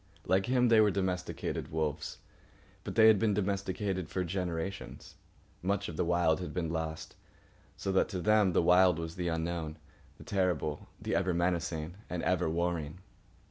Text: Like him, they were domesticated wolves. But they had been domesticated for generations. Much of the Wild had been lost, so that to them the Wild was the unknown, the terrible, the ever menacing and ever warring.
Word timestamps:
Like 0.25 0.47
him, 0.47 0.69
they 0.69 0.81
were 0.81 0.89
domesticated 0.89 1.71
wolves. 1.71 2.17
But 2.83 2.95
they 2.95 3.05
had 3.05 3.19
been 3.19 3.35
domesticated 3.35 4.09
for 4.09 4.23
generations. 4.23 5.13
Much 5.61 5.87
of 5.87 5.95
the 5.95 6.03
Wild 6.03 6.39
had 6.39 6.55
been 6.55 6.71
lost, 6.71 7.15
so 7.77 7.91
that 7.91 8.09
to 8.09 8.19
them 8.19 8.53
the 8.53 8.63
Wild 8.63 8.97
was 8.97 9.15
the 9.15 9.27
unknown, 9.27 9.77
the 10.17 10.23
terrible, 10.23 10.89
the 10.99 11.13
ever 11.13 11.35
menacing 11.35 11.97
and 12.09 12.23
ever 12.23 12.49
warring. 12.49 12.97